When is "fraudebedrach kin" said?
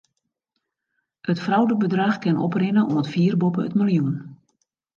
1.43-2.41